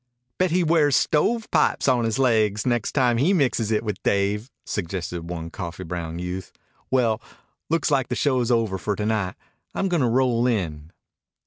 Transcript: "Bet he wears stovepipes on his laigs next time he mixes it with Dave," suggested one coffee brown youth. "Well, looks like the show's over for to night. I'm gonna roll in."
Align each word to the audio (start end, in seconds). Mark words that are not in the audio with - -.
"Bet 0.39 0.49
he 0.49 0.63
wears 0.63 0.95
stovepipes 0.95 1.87
on 1.87 2.05
his 2.05 2.17
laigs 2.17 2.65
next 2.65 2.93
time 2.93 3.17
he 3.17 3.33
mixes 3.33 3.69
it 3.69 3.83
with 3.83 4.01
Dave," 4.01 4.49
suggested 4.65 5.29
one 5.29 5.51
coffee 5.51 5.83
brown 5.83 6.17
youth. 6.17 6.51
"Well, 6.89 7.21
looks 7.69 7.91
like 7.91 8.07
the 8.07 8.15
show's 8.15 8.49
over 8.49 8.79
for 8.79 8.95
to 8.95 9.05
night. 9.05 9.35
I'm 9.75 9.89
gonna 9.89 10.09
roll 10.09 10.47
in." 10.47 10.91